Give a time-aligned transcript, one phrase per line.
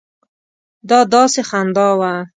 [0.89, 2.13] دا داسې خندا وه.